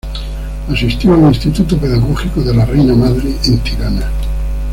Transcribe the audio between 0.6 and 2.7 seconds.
Asistió al Instituto Pedagógico de la